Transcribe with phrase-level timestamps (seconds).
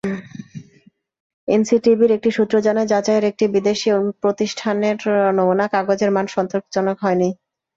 [1.47, 3.89] এনসিটিবির একটি সূত্র জানায়, যাচাইয়ে একটি বিদেশি
[4.21, 4.97] প্রতিষ্ঠানের
[5.37, 7.29] নমুনা কাগজের মান সন্তোষজনক হয়নি।